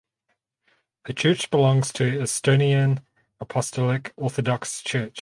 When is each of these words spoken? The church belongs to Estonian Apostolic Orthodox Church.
The 1.05 1.13
church 1.13 1.51
belongs 1.51 1.93
to 1.93 2.05
Estonian 2.17 3.03
Apostolic 3.39 4.13
Orthodox 4.17 4.81
Church. 4.81 5.09